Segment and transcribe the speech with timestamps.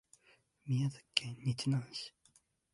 [0.65, 2.11] 宮崎県日南市